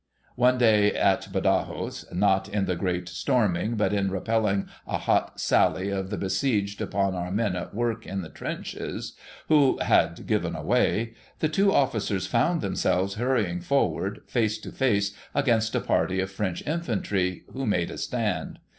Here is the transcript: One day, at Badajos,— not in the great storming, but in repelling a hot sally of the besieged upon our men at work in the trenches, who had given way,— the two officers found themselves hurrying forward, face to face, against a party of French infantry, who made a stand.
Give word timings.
One 0.35 0.57
day, 0.57 0.93
at 0.95 1.31
Badajos,— 1.31 2.11
not 2.11 2.49
in 2.49 2.65
the 2.65 2.75
great 2.75 3.07
storming, 3.07 3.75
but 3.75 3.93
in 3.93 4.09
repelling 4.09 4.67
a 4.87 4.97
hot 4.97 5.39
sally 5.39 5.89
of 5.91 6.09
the 6.09 6.17
besieged 6.17 6.81
upon 6.81 7.13
our 7.13 7.29
men 7.29 7.55
at 7.55 7.75
work 7.75 8.07
in 8.07 8.23
the 8.23 8.29
trenches, 8.29 9.15
who 9.47 9.77
had 9.77 10.25
given 10.25 10.53
way,— 10.65 11.13
the 11.39 11.49
two 11.49 11.71
officers 11.71 12.25
found 12.25 12.61
themselves 12.61 13.13
hurrying 13.13 13.59
forward, 13.61 14.21
face 14.25 14.57
to 14.61 14.71
face, 14.71 15.15
against 15.35 15.75
a 15.75 15.79
party 15.79 16.19
of 16.19 16.31
French 16.31 16.65
infantry, 16.65 17.43
who 17.53 17.67
made 17.67 17.91
a 17.91 17.97
stand. 17.99 18.57